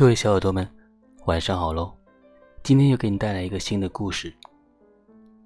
[0.00, 0.66] 各位小耳朵们，
[1.26, 1.92] 晚上好喽！
[2.62, 4.34] 今天又给你带来一个新的故事。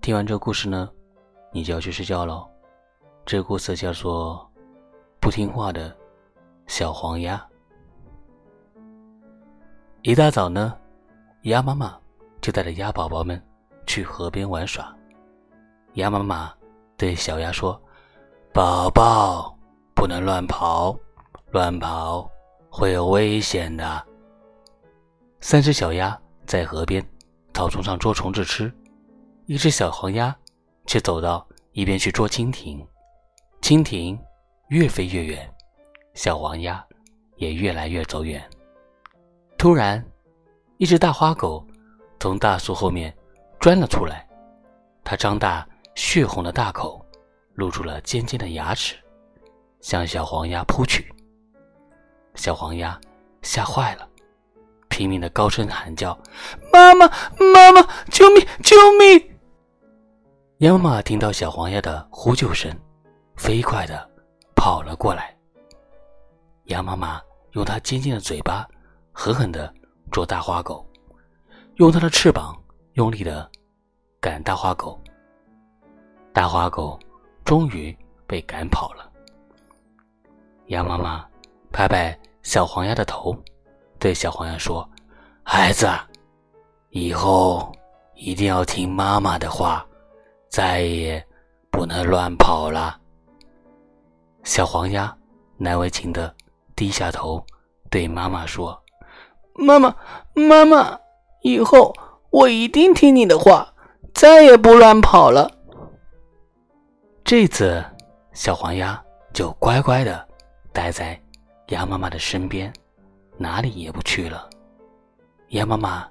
[0.01, 0.89] 听完这个故事呢，
[1.51, 2.49] 你就要去睡觉喽。
[3.27, 4.49] 这个故事叫做
[5.19, 5.93] 《不听话的
[6.69, 7.37] 小黄鸭》。
[10.03, 10.79] 一大早呢，
[11.43, 11.99] 鸭妈妈
[12.41, 13.45] 就带着鸭宝宝们
[13.89, 14.97] 去河边玩耍。
[15.95, 16.55] 鸭妈妈
[16.97, 17.83] 对小鸭说
[18.55, 19.59] ：“宝宝，
[19.97, 20.97] 不能乱跑，
[21.51, 22.31] 乱跑
[22.71, 24.01] 会有危险的。”
[25.47, 27.07] 三只小鸭在河边
[27.53, 28.73] 草丛上捉虫子吃，
[29.45, 30.35] 一只小黄鸭
[30.87, 32.83] 却走到一边去捉蜻蜓。
[33.61, 34.19] 蜻蜓
[34.69, 35.55] 越飞越远，
[36.15, 36.83] 小黄鸭
[37.37, 38.43] 也越来越走远。
[39.59, 40.03] 突然，
[40.79, 41.63] 一只大花狗
[42.19, 43.15] 从大树后面
[43.61, 44.27] 钻了出来，
[45.05, 47.05] 它张大血红的大口，
[47.53, 48.97] 露出了尖尖的牙齿，
[49.83, 51.15] 向小黄鸭扑去。
[52.35, 52.99] 小黄鸭
[53.43, 54.09] 吓坏了。
[54.95, 56.17] 拼命的高声喊叫
[56.73, 57.09] ：“妈妈，
[57.53, 59.37] 妈妈，救命，救命！”
[60.59, 62.73] 鸭妈妈听到小黄鸭的呼救声，
[63.35, 64.09] 飞快的
[64.55, 65.37] 跑了过来。
[66.67, 67.21] 鸭妈妈
[67.55, 68.65] 用它尖尖的嘴巴
[69.13, 69.75] 狠狠的
[70.13, 70.89] 啄大花狗，
[71.75, 72.57] 用它的翅膀
[72.93, 73.51] 用力的
[74.21, 75.03] 赶大花狗。
[76.33, 76.97] 大花狗
[77.45, 77.97] 终于
[78.29, 79.11] 被赶跑了。
[80.67, 81.27] 鸭妈妈
[81.73, 83.37] 拍拍小黄鸭的头。
[84.05, 84.87] 对小黄鸭说
[85.43, 85.89] ：“孩子，
[86.91, 87.73] 以后
[88.15, 89.83] 一定要听妈妈的话，
[90.51, 91.27] 再也
[91.71, 93.01] 不能乱跑了。”
[94.45, 95.17] 小黄鸭
[95.57, 96.35] 难为情的
[96.77, 97.43] 低下头，
[97.89, 98.79] 对妈妈说
[99.57, 99.97] ：“妈妈，
[100.35, 101.01] 妈妈，
[101.41, 101.91] 以后
[102.29, 103.73] 我一定听你的话，
[104.13, 105.51] 再也不乱跑了。”
[107.25, 107.83] 这次，
[108.35, 109.03] 小黄鸭
[109.33, 110.29] 就乖乖的
[110.75, 111.19] 待在
[111.69, 112.71] 鸭妈妈的身边。
[113.37, 114.49] 哪里也不去了。
[115.49, 116.09] 鸭妈妈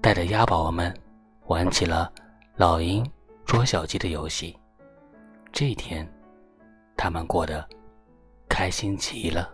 [0.00, 0.94] 带着鸭宝宝们
[1.46, 2.12] 玩起了
[2.56, 3.04] 老鹰
[3.44, 4.58] 捉小鸡的游戏。
[5.52, 6.06] 这一天，
[6.96, 7.66] 他们过得
[8.48, 9.52] 开心极了。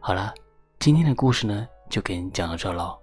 [0.00, 0.32] 好了，
[0.78, 2.98] 今天的故事呢，就给你讲到这喽。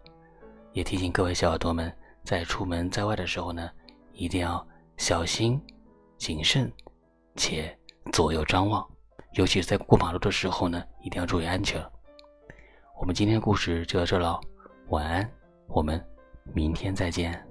[0.73, 1.91] 也提醒各位小耳朵们，
[2.23, 3.69] 在出门在外的时候呢，
[4.13, 4.66] 一定要
[4.97, 5.62] 小心、
[6.18, 6.72] 谨慎，
[7.35, 7.78] 且
[8.12, 8.88] 左右张望。
[9.34, 11.81] 尤其是在过马路的时候呢，一定要注意安全。
[13.00, 14.40] 我们今天的故事就到这了，
[14.90, 15.31] 晚安，
[15.68, 16.03] 我们
[16.53, 17.42] 明天再见。